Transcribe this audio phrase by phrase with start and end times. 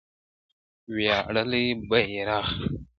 [0.95, 2.47] ویاړلی بیرغ..